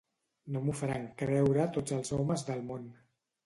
No 0.55 0.61
m'ho 0.63 0.75
faran 0.79 1.05
creure 1.21 1.67
tots 1.77 1.97
els 2.01 2.13
homes 2.21 2.49
del 2.51 2.69
món. 2.75 2.93